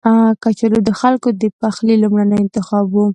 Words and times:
کچالو 0.43 0.79
د 0.87 0.89
خلکو 1.01 1.27
د 1.41 1.43
پخلي 1.61 1.95
لومړنی 2.03 2.37
انتخاب 2.45 2.85
وي 2.95 3.05